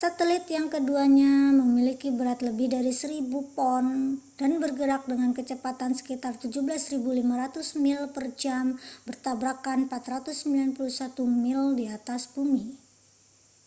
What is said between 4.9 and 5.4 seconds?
dengan